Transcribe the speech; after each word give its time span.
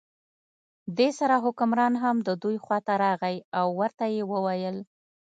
دې 0.97 1.09
سره 1.19 1.35
حکمران 1.45 1.93
هم 2.03 2.15
د 2.27 2.29
دوی 2.43 2.57
خواته 2.65 2.93
راغی 3.03 3.35
او 3.59 3.67
ورته 3.79 4.05
یې 4.15 4.21
وویل. 4.31 4.77